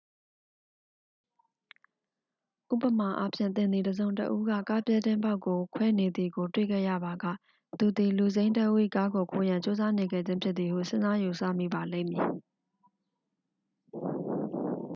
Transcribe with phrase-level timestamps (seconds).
[2.71, 7.25] ဥပမာအားဖြင့် သင်သည် တစ်စုံတစ်ဦးက ကားပြတင်းပေါက်ကိုခွဲနေသည်ကို တွေ့ခဲ့ရပါက
[7.79, 12.25] သူသည် လူစိမ်းတစ်ဦး၏ကားကိုခိုးရန် ကြိုးစားနေခဲ့ခြင်းဖြစ်သည်ဟု စဉ်းစားယူဆမိပါလိမ့်မည်